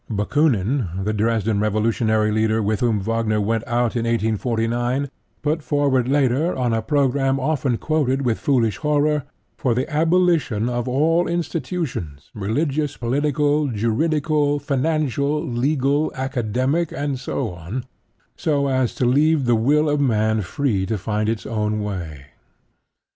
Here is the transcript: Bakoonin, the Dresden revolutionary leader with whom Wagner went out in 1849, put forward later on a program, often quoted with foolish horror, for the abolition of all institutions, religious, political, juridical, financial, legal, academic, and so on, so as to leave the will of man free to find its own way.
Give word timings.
Bakoonin, 0.09 1.03
the 1.03 1.13
Dresden 1.13 1.59
revolutionary 1.59 2.31
leader 2.31 2.59
with 2.63 2.79
whom 2.79 3.01
Wagner 3.01 3.39
went 3.39 3.63
out 3.67 3.95
in 3.95 4.05
1849, 4.07 5.11
put 5.43 5.61
forward 5.61 6.07
later 6.07 6.55
on 6.55 6.73
a 6.73 6.81
program, 6.81 7.39
often 7.39 7.77
quoted 7.77 8.23
with 8.23 8.39
foolish 8.39 8.77
horror, 8.77 9.25
for 9.59 9.75
the 9.75 9.87
abolition 9.93 10.67
of 10.67 10.87
all 10.87 11.27
institutions, 11.27 12.31
religious, 12.33 12.97
political, 12.97 13.67
juridical, 13.67 14.57
financial, 14.57 15.43
legal, 15.47 16.11
academic, 16.15 16.91
and 16.91 17.19
so 17.19 17.51
on, 17.51 17.85
so 18.35 18.69
as 18.69 18.95
to 18.95 19.05
leave 19.05 19.45
the 19.45 19.53
will 19.55 19.87
of 19.87 20.01
man 20.01 20.41
free 20.41 20.83
to 20.87 20.97
find 20.97 21.29
its 21.29 21.45
own 21.45 21.79
way. 21.83 22.25